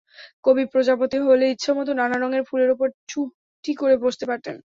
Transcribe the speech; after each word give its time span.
কবি 0.45 0.63
প্রজাপতি 0.73 1.17
হলে 1.27 1.45
ইচ্ছেমত 1.49 1.87
নানা 1.99 2.17
রঙের 2.17 2.43
ফুলের 2.49 2.69
ওপর 2.75 2.87
চুপটি 3.09 3.71
করে 3.75 3.95
বসতে 4.03 4.25
পারতেন। 4.29 4.55